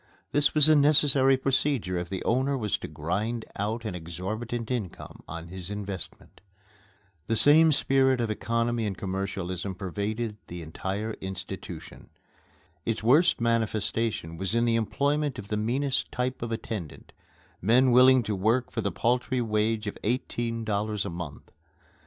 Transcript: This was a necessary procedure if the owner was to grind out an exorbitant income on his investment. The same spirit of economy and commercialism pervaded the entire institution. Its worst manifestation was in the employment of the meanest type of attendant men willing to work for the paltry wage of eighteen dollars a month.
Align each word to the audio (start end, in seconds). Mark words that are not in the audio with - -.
This 0.31 0.55
was 0.55 0.67
a 0.67 0.75
necessary 0.75 1.37
procedure 1.37 1.95
if 1.99 2.09
the 2.09 2.23
owner 2.23 2.57
was 2.57 2.75
to 2.79 2.87
grind 2.87 3.45
out 3.55 3.85
an 3.85 3.93
exorbitant 3.93 4.71
income 4.71 5.21
on 5.27 5.49
his 5.49 5.69
investment. 5.69 6.41
The 7.27 7.35
same 7.35 7.71
spirit 7.71 8.19
of 8.19 8.31
economy 8.31 8.87
and 8.87 8.97
commercialism 8.97 9.75
pervaded 9.75 10.37
the 10.47 10.63
entire 10.63 11.11
institution. 11.21 12.09
Its 12.83 13.03
worst 13.03 13.39
manifestation 13.39 14.37
was 14.37 14.55
in 14.55 14.65
the 14.65 14.75
employment 14.75 15.37
of 15.37 15.49
the 15.49 15.55
meanest 15.57 16.11
type 16.11 16.41
of 16.41 16.51
attendant 16.51 17.11
men 17.61 17.91
willing 17.91 18.23
to 18.23 18.35
work 18.35 18.71
for 18.71 18.81
the 18.81 18.91
paltry 18.91 19.39
wage 19.39 19.85
of 19.85 19.99
eighteen 20.03 20.65
dollars 20.65 21.05
a 21.05 21.11
month. 21.11 21.51